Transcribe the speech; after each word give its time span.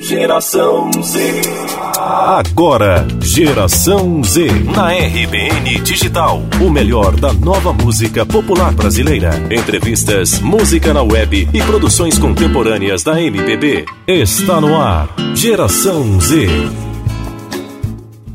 Geração 0.00 0.90
Z. 1.02 1.42
Agora, 1.98 3.06
Geração 3.20 4.22
Z. 4.22 4.48
Na 4.74 4.92
RBN 4.92 5.80
Digital. 5.82 6.42
O 6.60 6.70
melhor 6.70 7.16
da 7.16 7.32
nova 7.32 7.72
música 7.72 8.24
popular 8.24 8.72
brasileira. 8.72 9.30
Entrevistas, 9.50 10.38
música 10.40 10.94
na 10.94 11.02
web 11.02 11.48
e 11.52 11.62
produções 11.62 12.16
contemporâneas 12.16 13.02
da 13.02 13.20
MPB. 13.20 13.84
Está 14.06 14.60
no 14.60 14.76
ar. 14.80 15.08
Geração 15.34 16.20
Z. 16.20 16.46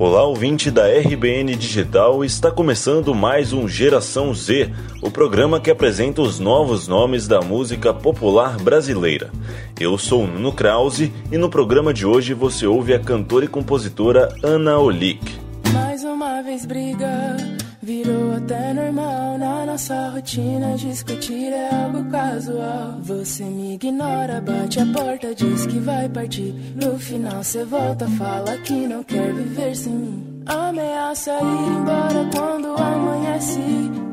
Olá, 0.05 0.23
ouvinte 0.25 0.69
da 0.69 0.85
RBN 0.85 1.55
Digital, 1.55 2.25
está 2.25 2.51
começando 2.51 3.15
mais 3.15 3.53
um 3.53 3.69
Geração 3.69 4.33
Z, 4.33 4.69
o 5.01 5.09
programa 5.09 5.61
que 5.61 5.71
apresenta 5.71 6.21
os 6.21 6.39
novos 6.39 6.89
nomes 6.89 7.25
da 7.25 7.39
música 7.39 7.93
popular 7.93 8.57
brasileira. 8.57 9.31
Eu 9.79 9.97
sou 9.97 10.27
Nuno 10.27 10.51
Krause 10.51 11.09
e 11.31 11.37
no 11.37 11.49
programa 11.49 11.93
de 11.93 12.05
hoje 12.05 12.33
você 12.33 12.67
ouve 12.67 12.93
a 12.93 12.99
cantora 12.99 13.45
e 13.45 13.47
compositora 13.47 14.27
Ana 14.43 14.77
Olick. 14.77 15.39
Mais 15.71 16.03
uma 16.03 16.41
vez 16.41 16.65
briga, 16.65 17.37
virou 17.81 18.33
até 18.33 18.73
normal 18.73 19.37
na 19.37 19.62
nossa 19.73 20.09
rotina. 20.09 20.75
Discutir 20.77 21.51
é 21.51 21.69
algo 21.73 22.03
casual. 22.11 22.99
Você 23.01 23.43
me 23.43 23.73
ignora, 23.73 24.39
bate 24.39 24.79
a 24.79 24.85
porta, 24.85 25.33
diz 25.33 25.65
que 25.65 25.79
vai 25.79 26.07
partir. 26.07 26.53
No 26.75 26.99
final 26.99 27.43
você 27.43 27.65
volta, 27.65 28.07
fala 28.09 28.55
que 28.57 28.87
não 28.87 29.03
quer 29.03 29.33
viver 29.33 29.75
sem 29.75 29.93
mim. 29.93 30.43
Ameaça 30.45 31.31
ir 31.31 31.79
embora 31.79 32.29
quando 32.35 32.75
amanhece. 32.75 33.59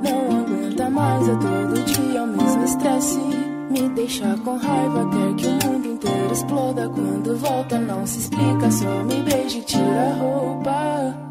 Não 0.03 0.41
aguenta 0.41 0.89
mais, 0.89 1.29
é 1.29 1.33
todo 1.33 1.85
dia 1.85 2.23
o 2.23 2.27
mesmo 2.27 2.65
estresse. 2.65 3.19
Me 3.71 3.89
deixa 3.91 4.37
com 4.39 4.57
raiva, 4.57 5.11
quer 5.11 5.35
que 5.35 5.47
o 5.47 5.71
mundo 5.71 5.87
inteiro 5.89 6.33
exploda. 6.33 6.89
Quando 6.89 7.37
volta, 7.37 7.79
não 7.79 8.07
se 8.07 8.19
explica, 8.21 8.71
só 8.71 9.05
me 9.05 9.23
beija 9.23 9.59
e 9.59 9.63
tira 9.63 10.11
a 10.11 10.15
roupa. 10.15 11.30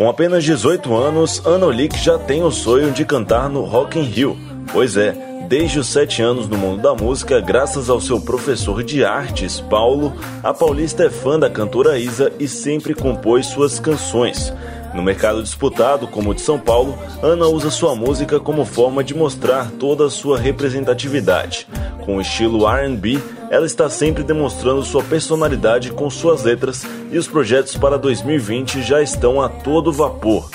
Com 0.00 0.08
apenas 0.08 0.42
18 0.44 0.96
anos, 0.96 1.42
Ana 1.44 1.66
Olick 1.66 1.98
já 1.98 2.18
tem 2.18 2.42
o 2.42 2.50
sonho 2.50 2.90
de 2.90 3.04
cantar 3.04 3.50
no 3.50 3.60
Rock 3.64 3.98
in 3.98 4.04
Rio. 4.04 4.34
Pois 4.72 4.96
é, 4.96 5.14
desde 5.46 5.78
os 5.78 5.88
7 5.88 6.22
anos 6.22 6.48
no 6.48 6.56
mundo 6.56 6.80
da 6.80 6.94
música, 6.94 7.38
graças 7.38 7.90
ao 7.90 8.00
seu 8.00 8.18
professor 8.18 8.82
de 8.82 9.04
artes, 9.04 9.60
Paulo, 9.60 10.14
a 10.42 10.54
paulista 10.54 11.04
é 11.04 11.10
fã 11.10 11.38
da 11.38 11.50
cantora 11.50 11.98
Isa 11.98 12.32
e 12.40 12.48
sempre 12.48 12.94
compôs 12.94 13.44
suas 13.48 13.78
canções. 13.78 14.50
No 14.94 15.02
mercado 15.02 15.42
disputado, 15.42 16.06
como 16.06 16.30
o 16.30 16.34
de 16.34 16.40
São 16.40 16.58
Paulo, 16.58 16.98
Ana 17.22 17.46
usa 17.48 17.70
sua 17.70 17.94
música 17.94 18.40
como 18.40 18.64
forma 18.64 19.04
de 19.04 19.14
mostrar 19.14 19.70
toda 19.72 20.06
a 20.06 20.10
sua 20.10 20.38
representatividade. 20.38 21.68
Com 22.06 22.16
o 22.16 22.20
estilo 22.22 22.66
RB, 22.66 23.22
ela 23.50 23.66
está 23.66 23.90
sempre 23.90 24.22
demonstrando 24.22 24.80
sua 24.84 25.02
personalidade 25.02 25.90
com 25.90 26.08
suas 26.08 26.44
letras 26.44 26.86
e 27.10 27.18
os 27.18 27.26
projetos 27.26 27.76
para 27.76 27.98
2020 27.98 28.80
já 28.80 29.02
estão 29.02 29.42
a 29.42 29.48
todo 29.48 29.92
vapor. 29.92 30.48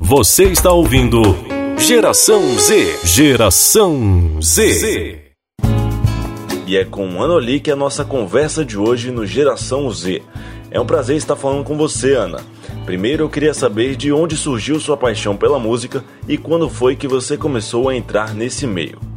Você 0.00 0.44
está 0.44 0.72
ouvindo 0.72 1.20
Geração 1.76 2.58
Z. 2.58 3.00
Geração 3.04 4.40
Z. 4.42 5.20
E 6.66 6.78
é 6.78 6.84
com 6.86 7.22
Ana 7.22 7.34
Oli 7.34 7.60
que 7.60 7.68
é 7.68 7.74
a 7.74 7.76
nossa 7.76 8.06
conversa 8.06 8.64
de 8.64 8.78
hoje 8.78 9.10
no 9.10 9.26
Geração 9.26 9.90
Z. 9.90 10.22
É 10.70 10.80
um 10.80 10.86
prazer 10.86 11.16
estar 11.16 11.36
falando 11.36 11.62
com 11.62 11.76
você, 11.76 12.14
Ana. 12.14 12.40
Primeiro 12.86 13.24
eu 13.24 13.28
queria 13.28 13.52
saber 13.52 13.96
de 13.96 14.10
onde 14.12 14.34
surgiu 14.34 14.80
sua 14.80 14.96
paixão 14.96 15.36
pela 15.36 15.58
música 15.58 16.02
e 16.26 16.38
quando 16.38 16.70
foi 16.70 16.96
que 16.96 17.06
você 17.06 17.36
começou 17.36 17.90
a 17.90 17.94
entrar 17.94 18.34
nesse 18.34 18.66
meio. 18.66 19.13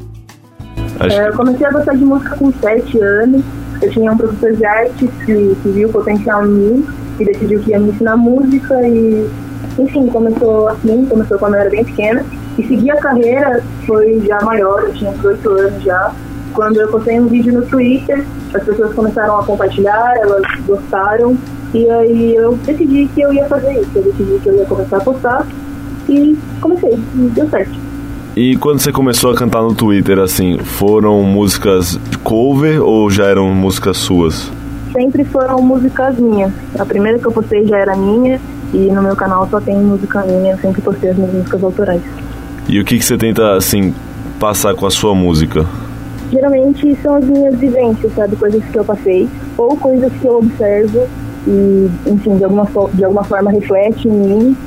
É, 0.99 1.27
eu 1.27 1.33
comecei 1.33 1.65
a 1.65 1.71
gostar 1.71 1.95
de 1.95 2.03
música 2.03 2.35
com 2.35 2.51
7 2.51 2.99
anos. 2.99 3.43
Eu 3.81 3.91
tinha 3.91 4.11
um 4.11 4.17
professor 4.17 4.53
de 4.53 4.65
arte 4.65 5.07
que, 5.07 5.55
que 5.61 5.69
viu 5.69 5.89
o 5.89 5.91
potencial 5.91 6.45
em 6.45 6.49
mim 6.49 6.87
e 7.19 7.25
decidiu 7.25 7.59
que 7.59 7.71
ia 7.71 7.79
me 7.79 7.89
ensinar 7.89 8.17
música 8.17 8.87
e, 8.87 9.29
enfim, 9.77 10.07
começou 10.07 10.69
assim, 10.69 11.05
começou 11.05 11.37
quando 11.37 11.53
eu 11.55 11.61
era 11.61 11.69
bem 11.69 11.85
pequena. 11.85 12.25
E 12.57 12.67
seguir 12.67 12.89
a 12.91 12.97
carreira 12.97 13.63
foi 13.85 14.19
já 14.27 14.41
maior, 14.41 14.83
eu 14.83 14.93
tinha 14.93 15.11
18 15.11 15.49
anos 15.49 15.83
já. 15.83 16.11
Quando 16.53 16.77
eu 16.77 16.87
postei 16.87 17.19
um 17.19 17.27
vídeo 17.27 17.53
no 17.53 17.65
Twitter, 17.67 18.25
as 18.53 18.63
pessoas 18.63 18.93
começaram 18.93 19.39
a 19.39 19.43
compartilhar, 19.43 20.17
elas 20.17 20.43
gostaram 20.65 21.37
e 21.73 21.87
aí 21.89 22.35
eu 22.35 22.55
decidi 22.57 23.07
que 23.13 23.21
eu 23.21 23.31
ia 23.31 23.45
fazer 23.45 23.79
isso. 23.79 23.91
Eu 23.93 24.03
decidi 24.03 24.39
que 24.39 24.49
eu 24.49 24.55
ia 24.55 24.65
começar 24.65 24.97
a 24.97 25.01
postar 25.01 25.45
e 26.09 26.37
comecei, 26.61 26.93
e 26.93 27.29
deu 27.35 27.47
certo. 27.49 27.86
E 28.37 28.55
quando 28.57 28.79
você 28.79 28.91
começou 28.91 29.31
a 29.31 29.35
cantar 29.35 29.63
no 29.63 29.73
Twitter, 29.73 30.19
assim, 30.19 30.59
foram 30.59 31.23
músicas 31.23 31.99
cover 32.23 32.83
ou 32.83 33.09
já 33.09 33.25
eram 33.25 33.49
músicas 33.49 33.97
suas? 33.97 34.51
Sempre 34.93 35.25
foram 35.25 35.59
músicas 35.59 36.19
minhas. 36.19 36.53
A 36.77 36.85
primeira 36.85 37.17
que 37.17 37.25
eu 37.25 37.31
postei 37.31 37.65
já 37.65 37.79
era 37.79 37.95
minha 37.95 38.39
e 38.71 38.91
no 38.91 39.01
meu 39.01 39.15
canal 39.15 39.49
só 39.49 39.59
tem 39.59 39.75
música 39.75 40.21
minha, 40.21 40.53
eu 40.53 40.57
sempre 40.59 40.83
postei 40.83 41.09
as 41.09 41.17
minhas 41.17 41.33
músicas 41.33 41.63
autorais. 41.63 42.01
E 42.69 42.79
o 42.79 42.85
que, 42.85 42.99
que 42.99 43.03
você 43.03 43.17
tenta, 43.17 43.55
assim, 43.55 43.91
passar 44.39 44.75
com 44.75 44.85
a 44.85 44.91
sua 44.91 45.15
música? 45.15 45.65
Geralmente 46.31 46.95
são 47.01 47.15
as 47.15 47.25
minhas 47.25 47.57
vivências, 47.57 48.13
sabe? 48.13 48.35
Coisas 48.35 48.63
que 48.63 48.77
eu 48.77 48.85
passei 48.85 49.27
ou 49.57 49.75
coisas 49.77 50.13
que 50.13 50.27
eu 50.27 50.37
observo 50.37 51.07
e, 51.47 51.89
enfim, 52.05 52.37
de 52.37 52.43
alguma, 52.43 52.67
de 52.93 53.03
alguma 53.03 53.23
forma 53.23 53.49
reflete 53.49 54.07
em 54.07 54.11
mim. 54.11 54.57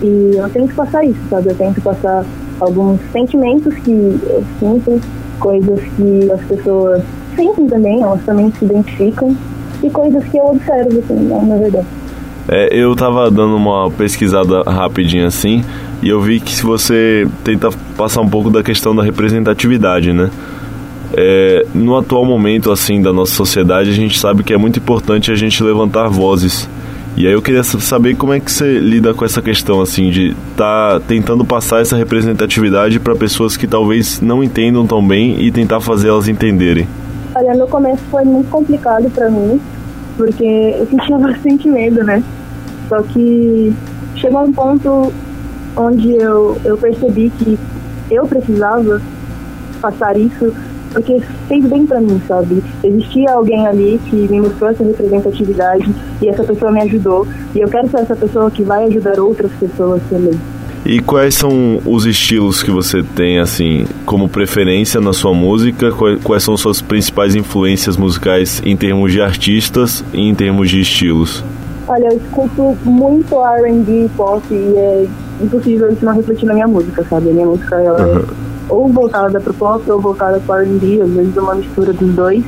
E 0.00 0.36
eu 0.36 0.48
tento 0.50 0.76
passar 0.76 1.04
isso, 1.04 1.18
sabe? 1.28 1.48
Eu 1.48 1.56
tento 1.56 1.80
passar 1.80 2.24
alguns 2.60 3.00
sentimentos 3.12 3.74
que 3.76 3.90
eu 3.90 4.44
sinto, 4.58 5.00
coisas 5.38 5.80
que 5.96 6.30
as 6.30 6.40
pessoas 6.44 7.02
sentem 7.34 7.66
também, 7.66 8.02
elas 8.02 8.22
também 8.24 8.52
se 8.58 8.64
identificam, 8.64 9.36
e 9.82 9.90
coisas 9.90 10.22
que 10.24 10.36
eu 10.36 10.46
observo, 10.46 10.98
assim, 10.98 11.28
na 11.28 11.56
verdade. 11.56 11.86
É, 12.48 12.68
eu 12.76 12.94
tava 12.96 13.30
dando 13.30 13.56
uma 13.56 13.90
pesquisada 13.90 14.62
rapidinha 14.62 15.26
assim, 15.26 15.64
e 16.02 16.08
eu 16.08 16.20
vi 16.20 16.40
que 16.40 16.52
se 16.52 16.62
você 16.62 17.26
tenta 17.44 17.70
passar 17.96 18.20
um 18.22 18.28
pouco 18.28 18.50
da 18.50 18.62
questão 18.62 18.94
da 18.94 19.02
representatividade, 19.02 20.12
né? 20.12 20.30
É, 21.12 21.66
no 21.74 21.96
atual 21.96 22.24
momento 22.24 22.70
assim 22.70 23.02
da 23.02 23.12
nossa 23.12 23.34
sociedade, 23.34 23.90
a 23.90 23.92
gente 23.92 24.18
sabe 24.18 24.44
que 24.44 24.52
é 24.52 24.56
muito 24.56 24.78
importante 24.78 25.30
a 25.30 25.34
gente 25.34 25.62
levantar 25.62 26.08
vozes. 26.08 26.68
E 27.16 27.26
aí 27.26 27.32
eu 27.32 27.42
queria 27.42 27.62
saber 27.62 28.16
como 28.16 28.32
é 28.32 28.40
que 28.40 28.50
você 28.50 28.78
lida 28.78 29.12
com 29.12 29.24
essa 29.24 29.42
questão 29.42 29.80
assim 29.80 30.10
de 30.10 30.34
tá 30.56 31.00
tentando 31.06 31.44
passar 31.44 31.80
essa 31.80 31.96
representatividade 31.96 33.00
para 33.00 33.14
pessoas 33.14 33.56
que 33.56 33.66
talvez 33.66 34.20
não 34.20 34.42
entendam 34.42 34.86
tão 34.86 35.06
bem 35.06 35.40
e 35.40 35.50
tentar 35.50 35.80
fazer 35.80 36.08
elas 36.08 36.28
entenderem. 36.28 36.86
Olha, 37.34 37.54
no 37.54 37.66
começo 37.66 38.02
foi 38.10 38.24
muito 38.24 38.48
complicado 38.48 39.10
para 39.10 39.28
mim, 39.30 39.60
porque 40.16 40.44
eu 40.44 40.86
sentia 40.86 41.18
bastante 41.18 41.68
medo, 41.68 42.02
né? 42.04 42.22
Só 42.88 43.02
que 43.02 43.72
chegou 44.16 44.42
um 44.42 44.52
ponto 44.52 45.12
onde 45.76 46.12
eu, 46.16 46.58
eu 46.64 46.76
percebi 46.76 47.30
que 47.38 47.58
eu 48.10 48.26
precisava 48.26 49.00
passar 49.80 50.16
isso 50.16 50.52
porque 50.92 51.20
fez 51.48 51.64
bem 51.64 51.86
para 51.86 52.00
mim, 52.00 52.20
sabe? 52.26 52.62
Existia 52.82 53.32
alguém 53.32 53.66
ali 53.66 54.00
que 54.08 54.16
me 54.16 54.40
mostrou 54.40 54.70
essa 54.70 54.84
representatividade 54.84 55.94
e 56.20 56.28
essa 56.28 56.44
pessoa 56.44 56.72
me 56.72 56.80
ajudou. 56.82 57.26
E 57.54 57.60
eu 57.60 57.68
quero 57.68 57.88
ser 57.88 57.98
essa 57.98 58.16
pessoa 58.16 58.50
que 58.50 58.62
vai 58.62 58.84
ajudar 58.84 59.18
outras 59.20 59.50
pessoas 59.52 60.02
também. 60.10 60.38
E 60.84 60.98
quais 61.00 61.34
são 61.34 61.78
os 61.84 62.06
estilos 62.06 62.62
que 62.62 62.70
você 62.70 63.02
tem, 63.02 63.38
assim, 63.38 63.84
como 64.06 64.28
preferência 64.28 65.00
na 65.00 65.12
sua 65.12 65.34
música? 65.34 65.90
Quais 66.24 66.42
são 66.42 66.56
suas 66.56 66.80
principais 66.80 67.34
influências 67.34 67.96
musicais 67.96 68.62
em 68.64 68.76
termos 68.76 69.12
de 69.12 69.20
artistas 69.20 70.02
e 70.12 70.22
em 70.22 70.34
termos 70.34 70.70
de 70.70 70.80
estilos? 70.80 71.44
Olha, 71.86 72.06
eu 72.06 72.16
escuto 72.16 72.78
muito 72.84 73.44
R&B, 73.44 74.08
pop 74.16 74.42
e 74.50 74.76
é 74.76 75.06
impossível 75.42 75.90
isso 75.92 76.04
não 76.04 76.14
refletir 76.14 76.46
na 76.46 76.54
minha 76.54 76.68
música, 76.68 77.04
sabe? 77.10 77.28
A 77.28 77.32
minha 77.32 77.46
música, 77.46 77.76
ela 77.76 78.06
uhum. 78.06 78.18
é 78.18 78.49
ou 78.70 78.88
voltada 78.88 79.40
para 79.40 79.50
o 79.50 79.54
pop 79.54 79.90
ou 79.90 80.00
voltada 80.00 80.40
para 80.46 80.60
o 80.60 80.62
R&B, 80.62 81.02
às 81.02 81.10
vezes 81.10 81.36
uma 81.36 81.54
mistura 81.54 81.92
dos 81.92 82.14
dois. 82.14 82.44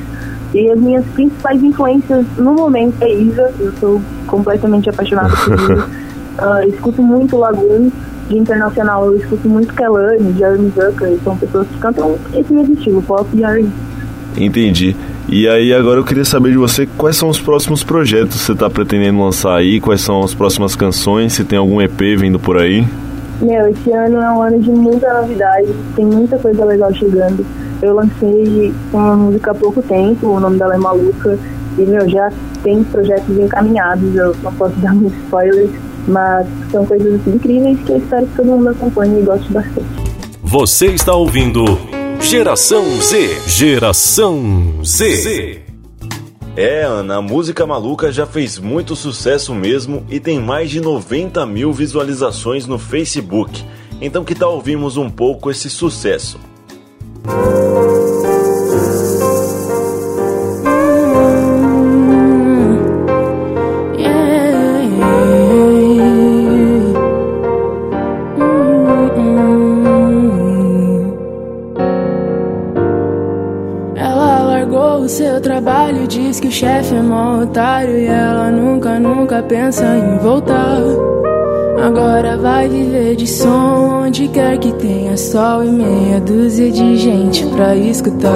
E 0.53 0.69
as 0.69 0.79
minhas 0.79 1.05
principais 1.07 1.61
influências 1.63 2.25
no 2.37 2.53
momento 2.53 2.95
é 3.01 3.13
Isa, 3.13 3.51
eu 3.59 3.73
sou 3.79 4.01
completamente 4.27 4.89
apaixonada 4.89 5.35
por 5.35 5.53
Isa. 5.53 5.89
Uh, 6.33 6.67
escuto 6.67 6.99
muito 7.03 7.37
Lagoon, 7.37 7.91
de 8.27 8.37
internacional 8.39 9.05
eu 9.05 9.17
escuto 9.17 9.47
muito 9.47 9.71
Kelani, 9.75 10.33
Jeremy 10.35 10.73
Zucker, 10.75 11.15
são 11.23 11.37
pessoas 11.37 11.67
que 11.67 11.77
cantam 11.77 12.17
esse 12.33 12.51
mesmo 12.51 12.73
estilo, 12.73 13.03
pop 13.03 13.27
e 13.35 13.43
R&B. 13.43 13.69
Entendi. 14.35 14.95
E 15.29 15.47
aí 15.47 15.73
agora 15.73 15.99
eu 15.99 16.03
queria 16.03 16.25
saber 16.25 16.51
de 16.51 16.57
você 16.57 16.87
quais 16.97 17.15
são 17.15 17.29
os 17.29 17.39
próximos 17.39 17.83
projetos 17.83 18.37
que 18.37 18.43
você 18.45 18.51
está 18.53 18.69
pretendendo 18.69 19.23
lançar 19.23 19.55
aí, 19.55 19.79
quais 19.79 20.01
são 20.01 20.23
as 20.23 20.33
próximas 20.33 20.75
canções, 20.75 21.33
se 21.33 21.43
tem 21.43 21.57
algum 21.57 21.79
EP 21.81 21.99
vindo 22.17 22.39
por 22.39 22.57
aí? 22.57 22.85
Meu, 23.43 23.67
esse 23.67 23.91
ano 23.91 24.21
é 24.21 24.31
um 24.31 24.41
ano 24.41 24.59
de 24.61 24.71
muita 24.71 25.21
novidade, 25.21 25.67
tem 25.97 26.05
muita 26.05 26.39
coisa 26.39 26.63
legal 26.63 26.93
chegando. 26.93 27.45
Eu 27.81 27.93
lancei 27.93 28.73
uma 28.93 29.17
música 29.17 29.51
há 29.51 29.53
pouco 29.53 29.81
tempo, 29.81 30.27
o 30.27 30.39
nome 30.39 30.57
dela 30.57 30.75
é 30.75 30.77
Maluca, 30.77 31.37
e 31.77 31.81
meu, 31.81 32.07
já 32.09 32.31
tem 32.63 32.81
projetos 32.85 33.37
encaminhados, 33.37 34.15
eu 34.15 34.33
não 34.41 34.53
posso 34.53 34.75
dar 34.79 34.95
muitos 34.95 35.19
spoilers, 35.25 35.71
mas 36.07 36.47
são 36.71 36.85
coisas 36.85 37.19
assim, 37.19 37.35
incríveis 37.35 37.77
que 37.81 37.91
eu 37.91 37.97
espero 37.97 38.25
que 38.27 38.35
todo 38.37 38.45
mundo 38.45 38.69
acompanhe 38.69 39.19
e 39.19 39.25
goste 39.25 39.51
bastante. 39.51 39.89
Você 40.41 40.87
está 40.87 41.13
ouvindo 41.13 41.65
Geração 42.21 42.85
Z. 43.01 43.41
Geração 43.45 44.81
Z. 44.85 45.72
É, 46.55 46.83
Ana, 46.83 47.15
a 47.15 47.21
música 47.21 47.65
maluca 47.65 48.11
já 48.11 48.27
fez 48.27 48.59
muito 48.59 48.95
sucesso 48.95 49.55
mesmo 49.55 50.05
e 50.07 50.19
tem 50.19 50.39
mais 50.39 50.69
de 50.69 50.79
90 50.79 51.43
mil 51.47 51.73
visualizações 51.73 52.67
no 52.67 52.77
Facebook. 52.77 53.65
Então 53.99 54.23
que 54.23 54.35
tal 54.35 54.53
ouvirmos 54.53 54.95
um 54.95 55.09
pouco 55.09 55.49
esse 55.49 55.67
sucesso? 55.67 56.39
Diz 76.13 76.39
que 76.39 76.47
o 76.47 76.51
chefe 76.51 76.93
é 76.93 77.01
mó 77.01 77.39
otário 77.39 77.97
e 77.97 78.05
ela 78.05 78.51
nunca, 78.51 78.99
nunca 78.99 79.41
pensa 79.41 79.83
em 79.83 80.19
voltar. 80.19 80.79
Agora 81.83 82.37
vai 82.37 82.69
viver 82.69 83.15
de 83.15 83.25
som 83.25 84.03
onde 84.05 84.27
quer 84.27 84.57
que 84.59 84.71
tenha 84.73 85.17
sol 85.17 85.63
e 85.63 85.69
meia 85.69 86.21
dúzia 86.21 86.71
de 86.71 86.97
gente 86.97 87.45
pra 87.47 87.75
escutar. 87.75 88.29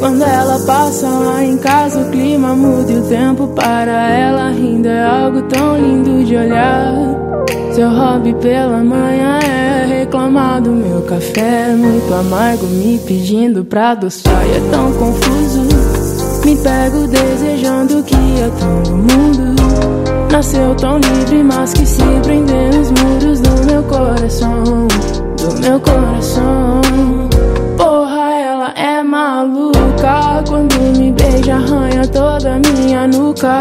Quando 0.00 0.22
ela 0.22 0.58
passa 0.66 1.08
lá 1.08 1.42
em 1.44 1.56
casa, 1.56 2.00
o 2.00 2.10
clima 2.10 2.54
muda 2.54 2.92
e 2.92 2.98
o 2.98 3.02
tempo 3.02 3.46
para 3.48 4.10
ela 4.10 4.50
rindo 4.50 4.88
é 4.88 5.04
algo 5.04 5.42
tão 5.42 5.78
lindo 5.78 6.24
de 6.24 6.36
olhar. 6.36 6.92
Seu 7.72 7.88
hobby 7.90 8.34
pela 8.34 8.78
manhã 8.78 9.38
é 9.38 10.00
reclamar 10.00 10.60
do 10.60 10.70
meu 10.70 11.02
café, 11.02 11.68
muito 11.76 12.12
amargo, 12.12 12.66
me 12.66 12.98
pedindo 12.98 13.64
pra 13.64 13.90
adoçar 13.90 14.44
e 14.46 14.56
é 14.56 14.70
tão 14.70 14.92
confuso. 14.94 15.95
Me 16.46 16.54
pego 16.58 17.08
desejando 17.08 18.04
que 18.04 18.14
é 18.14 18.48
todo 18.60 18.96
mundo 18.96 19.56
Nasceu 20.30 20.76
tão 20.76 20.96
livre, 20.98 21.42
mas 21.42 21.72
que 21.72 21.84
se 21.84 22.04
prender 22.22 22.72
nos 22.72 22.92
muros 22.92 23.40
do 23.40 23.66
meu 23.66 23.82
coração 23.82 24.86
Do 25.36 25.60
meu 25.60 25.80
coração 25.80 26.80
maluca 29.06 30.42
Quando 30.48 30.74
me 30.98 31.12
beija, 31.12 31.54
arranha 31.54 32.06
toda 32.08 32.58
minha 32.58 33.06
nuca 33.06 33.58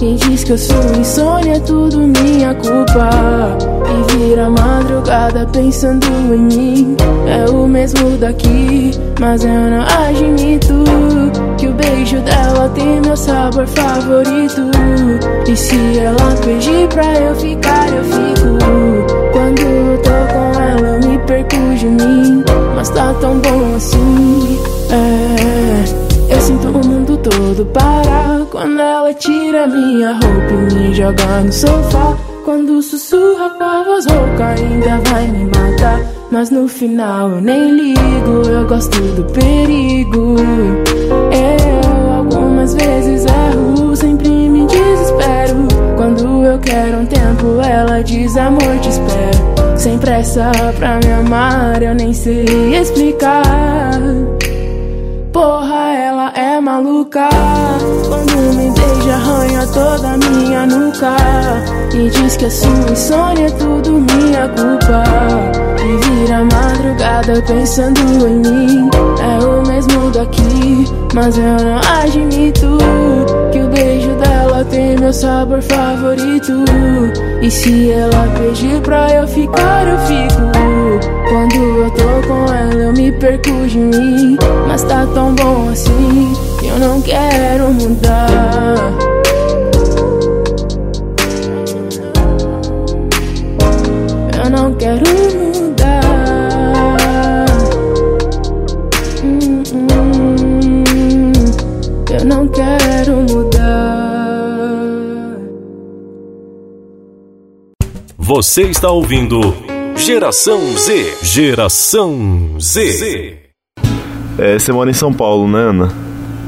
E 0.00 0.14
diz 0.14 0.44
que 0.44 0.52
eu 0.52 0.58
sou 0.58 0.94
insônia, 0.98 1.56
é 1.56 1.60
tudo 1.60 1.98
minha 1.98 2.54
culpa 2.54 3.10
E 3.86 4.16
vira 4.16 4.48
madrugada 4.48 5.46
pensando 5.52 6.06
em 6.06 6.38
mim 6.38 6.96
É 7.26 7.50
o 7.50 7.66
mesmo 7.66 8.16
daqui, 8.16 8.92
mas 9.20 9.44
eu 9.44 9.50
não 9.50 9.82
admito 9.82 10.84
que 11.60 11.68
o 11.68 11.74
beijo 11.74 12.18
dela 12.22 12.70
tem 12.74 13.02
meu 13.02 13.16
sabor 13.16 13.66
favorito. 13.66 14.70
E 15.46 15.54
se 15.54 15.98
ela 15.98 16.34
pedir 16.42 16.88
pra 16.88 17.14
eu 17.20 17.34
ficar, 17.36 17.86
eu 17.88 18.04
fico. 18.04 18.58
Quando 19.32 19.60
eu 19.60 19.98
tô 19.98 20.10
com 20.32 20.60
ela, 20.60 20.88
eu 20.96 21.08
me 21.08 21.18
perco 21.18 21.74
de 21.76 21.86
mim. 21.86 22.42
Mas 22.74 22.88
tá 22.88 23.12
tão 23.20 23.38
bom 23.40 23.76
assim. 23.76 24.39
É, 24.92 26.34
eu 26.34 26.40
sinto 26.40 26.68
o 26.68 26.86
mundo 26.86 27.16
todo 27.18 27.64
parar. 27.66 28.40
Quando 28.50 28.80
ela 28.80 29.14
tira 29.14 29.66
minha 29.66 30.12
roupa 30.12 30.72
e 30.72 30.74
me 30.74 30.94
joga 30.94 31.40
no 31.42 31.52
sofá. 31.52 32.16
Quando 32.44 32.82
sussurra 32.82 33.50
com 33.50 33.62
a 33.62 33.84
voz 33.84 34.06
rouca, 34.06 34.46
ainda 34.48 34.98
vai 35.10 35.28
me 35.28 35.44
matar. 35.44 36.00
Mas 36.32 36.50
no 36.50 36.66
final 36.66 37.30
eu 37.30 37.40
nem 37.40 37.70
ligo, 37.70 38.48
eu 38.48 38.66
gosto 38.66 39.00
do 39.00 39.24
perigo. 39.32 40.36
Eu 41.30 42.12
algumas 42.12 42.74
vezes 42.74 43.24
erro, 43.26 43.94
sempre 43.94 44.28
me 44.28 44.66
desespero. 44.66 45.68
Quando 45.96 46.44
eu 46.44 46.58
quero 46.58 46.98
um 46.98 47.06
tempo, 47.06 47.60
ela 47.62 48.02
diz 48.02 48.36
amor, 48.36 48.78
te 48.80 48.88
espero. 48.88 49.78
Sem 49.78 49.98
pressa 49.98 50.50
pra 50.78 50.98
me 50.98 51.12
amar, 51.12 51.82
eu 51.82 51.94
nem 51.94 52.12
sei 52.12 52.44
explicar. 52.76 54.00
Porra, 55.32 55.94
ela 55.94 56.32
é 56.34 56.60
maluca. 56.60 57.28
Quando 58.08 58.56
me 58.56 58.70
beija, 58.70 59.14
arranha 59.14 59.66
toda 59.68 60.16
minha 60.16 60.66
nuca. 60.66 61.14
E 61.94 62.10
diz 62.10 62.36
que 62.36 62.46
a 62.46 62.50
sua 62.50 62.90
insônia 62.90 63.46
é 63.46 63.50
tudo 63.50 63.92
minha 63.92 64.48
culpa. 64.48 65.04
E 65.78 65.96
vira 66.04 66.44
madrugada 66.44 67.42
pensando 67.46 68.00
em 68.26 68.40
mim. 68.40 68.90
É 69.20 69.44
o 69.44 69.62
mesmo 69.66 70.10
daqui, 70.10 70.84
mas 71.14 71.38
eu 71.38 71.44
não 71.44 71.78
admito 72.02 72.78
que 73.52 73.60
o 73.60 73.68
beijo 73.68 74.10
dela 74.16 74.64
tem 74.64 74.98
meu 74.98 75.12
sabor 75.12 75.62
favorito. 75.62 76.64
E 77.40 77.50
se 77.50 77.92
ela 77.92 78.26
pedir 78.36 78.80
pra 78.82 79.08
eu 79.10 79.28
ficar, 79.28 79.86
eu 79.86 79.98
fico. 79.98 80.69
Quando 81.30 81.54
eu 81.54 81.88
tô 81.92 82.26
com 82.26 82.52
ela, 82.52 82.74
eu 82.74 82.92
me 82.92 83.12
perco 83.12 83.52
de 83.68 83.78
mim. 83.78 84.36
Mas 84.66 84.82
tá 84.82 85.06
tão 85.14 85.32
bom 85.36 85.68
assim, 85.68 86.32
eu 86.60 86.76
não 86.80 87.00
quero 87.02 87.72
mudar. 87.72 88.74
Eu 94.42 94.50
não 94.50 94.74
quero 94.74 95.04
mudar. 95.54 96.00
Hum, 99.22 99.62
hum, 99.72 101.32
eu 102.10 102.24
não 102.24 102.48
quero 102.48 103.16
mudar. 103.18 103.70
Você 108.18 108.62
está 108.62 108.90
ouvindo 108.90 109.69
Geração 110.00 110.58
Z. 110.78 111.18
Geração 111.22 112.58
Z. 112.58 113.36
É, 114.38 114.58
você 114.58 114.72
mora 114.72 114.88
em 114.88 114.94
São 114.94 115.12
Paulo, 115.12 115.46
né, 115.46 115.58
Ana? 115.58 115.88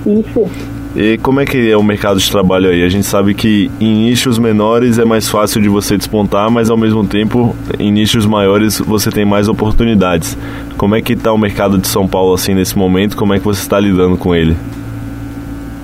Isso. 0.06 0.50
E 0.96 1.18
como 1.18 1.38
é 1.38 1.44
que 1.44 1.70
é 1.70 1.76
o 1.76 1.82
mercado 1.82 2.18
de 2.18 2.30
trabalho 2.30 2.70
aí? 2.70 2.82
A 2.82 2.88
gente 2.88 3.06
sabe 3.06 3.34
que 3.34 3.70
em 3.78 4.06
nichos 4.06 4.38
menores 4.38 4.98
é 4.98 5.04
mais 5.04 5.28
fácil 5.28 5.60
de 5.60 5.68
você 5.68 5.98
despontar, 5.98 6.50
mas 6.50 6.70
ao 6.70 6.78
mesmo 6.78 7.06
tempo, 7.06 7.54
em 7.78 7.92
nichos 7.92 8.24
maiores 8.24 8.78
você 8.78 9.10
tem 9.10 9.26
mais 9.26 9.48
oportunidades. 9.48 10.36
Como 10.78 10.96
é 10.96 11.02
que 11.02 11.12
está 11.12 11.30
o 11.30 11.38
mercado 11.38 11.76
de 11.76 11.88
São 11.88 12.08
Paulo 12.08 12.32
assim 12.32 12.54
nesse 12.54 12.76
momento? 12.76 13.18
Como 13.18 13.34
é 13.34 13.38
que 13.38 13.44
você 13.44 13.60
está 13.60 13.78
lidando 13.78 14.16
com 14.16 14.34
ele? 14.34 14.56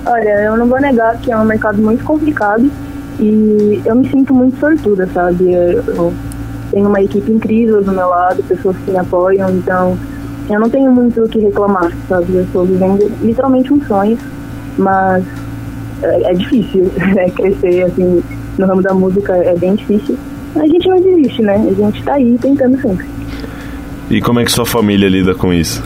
Olha, 0.07 0.41
eu 0.41 0.57
não 0.57 0.65
vou 0.67 0.81
negar 0.81 1.19
que 1.19 1.31
é 1.31 1.37
um 1.37 1.45
mercado 1.45 1.79
muito 1.79 2.03
complicado 2.03 2.69
e 3.19 3.79
eu 3.85 3.95
me 3.95 4.09
sinto 4.09 4.33
muito 4.33 4.59
sortuda, 4.59 5.07
sabe? 5.13 5.53
Eu 5.53 6.13
tenho 6.71 6.87
uma 6.87 7.01
equipe 7.01 7.31
incrível 7.31 7.83
do 7.83 7.91
meu 7.91 8.07
lado, 8.07 8.43
pessoas 8.43 8.77
que 8.77 8.91
me 8.91 8.97
apoiam, 8.97 9.49
então 9.49 9.97
eu 10.49 10.59
não 10.59 10.69
tenho 10.69 10.91
muito 10.91 11.23
o 11.23 11.29
que 11.29 11.39
reclamar, 11.39 11.91
sabe? 12.07 12.33
Eu 12.33 12.43
estou 12.43 12.65
vivendo 12.65 13.11
literalmente 13.21 13.71
um 13.73 13.81
sonho, 13.85 14.17
mas 14.77 15.23
é, 16.01 16.31
é 16.31 16.33
difícil 16.33 16.91
é, 17.17 17.29
crescer 17.29 17.83
assim 17.83 18.23
no 18.57 18.65
ramo 18.65 18.81
da 18.81 18.93
música, 18.93 19.35
é 19.35 19.55
bem 19.55 19.75
difícil. 19.75 20.17
A 20.55 20.67
gente 20.67 20.87
não 20.87 20.99
desiste, 20.99 21.41
né? 21.41 21.55
A 21.55 21.73
gente 21.73 21.99
está 21.99 22.13
aí 22.15 22.37
tentando 22.41 22.81
sempre. 22.81 23.05
E 24.09 24.19
como 24.21 24.39
é 24.39 24.45
que 24.45 24.51
sua 24.51 24.65
família 24.65 25.07
lida 25.07 25.35
com 25.35 25.53
isso? 25.53 25.83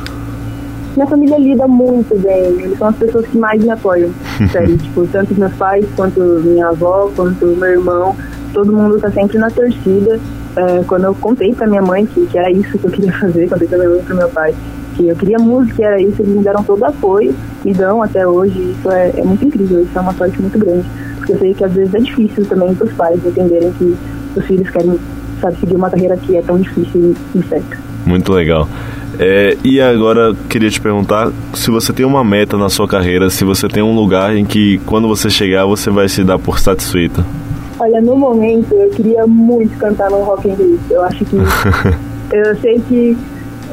Minha 0.95 1.07
família 1.07 1.37
lida 1.37 1.67
muito 1.67 2.17
bem, 2.19 2.43
eles 2.61 2.77
são 2.77 2.87
as 2.87 2.95
pessoas 2.95 3.25
que 3.25 3.37
mais 3.37 3.61
me 3.61 3.69
apoiam, 3.71 4.11
sério. 4.51 4.77
tipo, 4.77 5.05
tanto 5.07 5.33
meus 5.33 5.53
pais, 5.53 5.85
quanto 5.95 6.19
minha 6.19 6.67
avó, 6.67 7.11
quanto 7.15 7.45
meu 7.47 7.69
irmão, 7.69 8.15
todo 8.53 8.71
mundo 8.71 8.99
tá 8.99 9.11
sempre 9.11 9.39
na 9.39 9.49
torcida 9.49 10.19
é, 10.55 10.83
quando 10.85 11.05
eu 11.05 11.15
contei 11.15 11.53
pra 11.53 11.67
minha 11.67 11.81
mãe 11.81 12.05
que, 12.05 12.25
que 12.27 12.37
era 12.37 12.51
isso 12.51 12.77
que 12.77 12.85
eu 12.85 12.91
queria 12.91 13.13
fazer, 13.19 13.49
contei 13.49 13.67
pra 13.67 13.77
minha 13.77 13.89
mãe 13.89 13.99
e 13.99 14.03
pro 14.03 14.15
meu 14.15 14.29
pai, 14.29 14.53
que 14.95 15.07
eu 15.07 15.15
queria 15.15 15.39
música, 15.39 15.75
que 15.75 15.83
era 15.83 16.01
isso, 16.01 16.21
eles 16.21 16.35
me 16.35 16.43
deram 16.43 16.63
todo 16.63 16.81
o 16.81 16.85
apoio, 16.85 17.35
me 17.63 17.73
dão 17.73 18.01
até 18.01 18.27
hoje, 18.27 18.57
isso 18.59 18.91
é, 18.91 19.11
é 19.17 19.23
muito 19.23 19.45
incrível, 19.45 19.81
isso 19.81 19.97
é 19.97 20.01
uma 20.01 20.13
sorte 20.13 20.39
muito 20.41 20.57
grande, 20.57 20.85
porque 21.17 21.33
eu 21.33 21.39
sei 21.39 21.53
que 21.53 21.63
às 21.63 21.73
vezes 21.73 21.93
é 21.93 21.99
difícil 21.99 22.45
também 22.45 22.73
pros 22.75 22.91
pais 22.93 23.25
entenderem 23.25 23.71
que 23.73 23.95
os 24.35 24.45
filhos 24.45 24.69
querem, 24.69 24.99
sabe, 25.41 25.57
seguir 25.59 25.75
uma 25.75 25.89
carreira 25.89 26.17
que 26.17 26.37
é 26.37 26.41
tão 26.41 26.59
difícil 26.59 27.15
e 27.33 27.37
incerta. 27.37 27.77
Muito 28.05 28.31
legal. 28.33 28.67
É, 29.19 29.55
e 29.63 29.79
agora 29.79 30.35
queria 30.49 30.69
te 30.69 30.81
perguntar 30.81 31.31
se 31.53 31.69
você 31.69 31.93
tem 31.93 32.05
uma 32.05 32.23
meta 32.23 32.57
na 32.57 32.67
sua 32.67 32.87
carreira, 32.87 33.29
se 33.29 33.43
você 33.43 33.67
tem 33.67 33.83
um 33.83 33.93
lugar 33.93 34.35
em 34.35 34.43
que 34.43 34.79
quando 34.85 35.07
você 35.07 35.29
chegar 35.29 35.65
você 35.65 35.89
vai 35.91 36.09
se 36.09 36.23
dar 36.23 36.39
por 36.39 36.59
satisfeita. 36.59 37.23
Olha, 37.83 37.99
no 37.99 38.15
momento 38.15 38.73
eu 38.73 38.89
queria 38.91 39.27
muito 39.27 39.77
cantar 39.77 40.09
no 40.09 40.23
Rock 40.23 40.47
in 40.47 40.53
Rio. 40.53 40.79
Eu 40.89 41.03
acho 41.03 41.25
que. 41.25 41.35
eu 42.31 42.55
sei 42.61 42.79
que, 42.79 43.17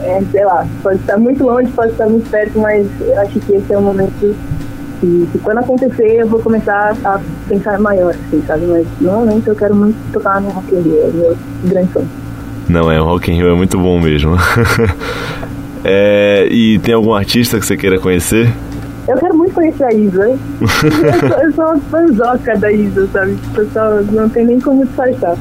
é, 0.02 0.21
sei 0.33 0.45
lá, 0.45 0.67
pode 0.83 0.99
estar 0.99 1.17
muito 1.17 1.45
longe, 1.45 1.71
pode 1.71 1.93
estar 1.93 2.09
muito 2.09 2.29
perto, 2.29 2.59
mas 2.59 2.88
eu 3.00 3.21
acho 3.21 3.38
que 3.38 3.52
esse 3.52 3.73
é 3.73 3.79
o 3.79 3.81
momento 3.81 4.12
que, 4.99 5.29
que 5.31 5.38
quando 5.38 5.59
acontecer 5.59 6.23
eu 6.23 6.26
vou 6.26 6.40
começar 6.40 6.97
a 7.05 7.21
pensar 7.49 7.79
maior, 7.79 8.11
assim, 8.11 8.43
sabe? 8.49 8.67
Mas 8.67 8.85
no 9.00 9.12
momento 9.12 9.47
eu 9.47 9.55
quero 9.55 9.76
muito 9.76 9.97
tocar 10.12 10.40
no 10.40 10.49
Rock 10.50 10.75
in 10.75 10.81
Rio, 10.81 11.02
é 11.02 11.07
o 11.07 11.12
meu 11.12 11.37
grande 11.67 11.93
sonho. 11.93 12.09
Não, 12.69 12.90
é, 12.90 13.00
o 13.00 13.05
Rock 13.05 13.31
in 13.31 13.37
Rio 13.37 13.50
é 13.50 13.55
muito 13.55 13.79
bom 13.79 14.00
mesmo. 14.00 14.35
é, 15.85 16.49
e 16.50 16.81
tem 16.81 16.95
algum 16.95 17.14
artista 17.14 17.61
que 17.61 17.64
você 17.64 17.76
queira 17.76 18.00
conhecer? 18.00 18.52
Eu 19.11 19.19
quero 19.19 19.37
muito 19.37 19.52
conhecer 19.52 19.83
a 19.83 19.93
Isa. 19.93 20.38
eu, 20.62 21.29
sou, 21.29 21.38
eu 21.43 21.52
sou 21.52 21.64
uma 21.64 21.81
fanzoca 21.81 22.57
da 22.57 22.71
Isa, 22.71 23.09
sabe? 23.09 23.37
Pessoal, 23.52 24.05
não 24.05 24.29
tem 24.29 24.47
nem 24.47 24.61
como 24.61 24.87
disfarçar. 24.87 25.37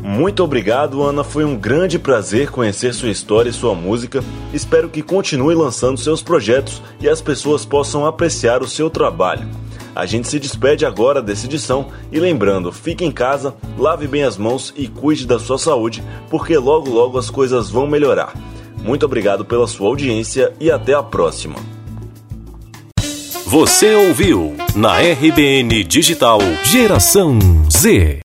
Muito 0.00 0.44
obrigado, 0.44 1.02
Ana. 1.02 1.24
Foi 1.24 1.44
um 1.44 1.56
grande 1.56 1.98
prazer 1.98 2.48
conhecer 2.48 2.94
sua 2.94 3.08
história 3.08 3.50
e 3.50 3.52
sua 3.52 3.74
música. 3.74 4.22
Espero 4.54 4.88
que 4.88 5.02
continue 5.02 5.52
lançando 5.52 5.98
seus 5.98 6.22
projetos 6.22 6.80
e 7.00 7.08
as 7.08 7.20
pessoas 7.20 7.64
possam 7.64 8.06
apreciar 8.06 8.62
o 8.62 8.68
seu 8.68 8.88
trabalho. 8.88 9.48
A 9.92 10.06
gente 10.06 10.28
se 10.28 10.38
despede 10.38 10.86
agora 10.86 11.20
dessa 11.20 11.46
edição 11.46 11.88
e 12.12 12.20
lembrando, 12.20 12.70
fique 12.70 13.04
em 13.04 13.10
casa, 13.10 13.52
lave 13.76 14.06
bem 14.06 14.22
as 14.22 14.38
mãos 14.38 14.72
e 14.76 14.86
cuide 14.86 15.26
da 15.26 15.40
sua 15.40 15.58
saúde, 15.58 16.04
porque 16.30 16.56
logo 16.56 16.88
logo 16.88 17.18
as 17.18 17.30
coisas 17.30 17.68
vão 17.68 17.88
melhorar. 17.88 18.32
Muito 18.80 19.04
obrigado 19.04 19.44
pela 19.44 19.66
sua 19.66 19.88
audiência 19.88 20.52
e 20.60 20.70
até 20.70 20.94
a 20.94 21.02
próxima. 21.02 21.56
Você 23.48 23.94
ouviu 23.94 24.56
na 24.74 24.98
RBN 24.98 25.84
Digital 25.84 26.40
Geração 26.64 27.38
Z. 27.70 28.14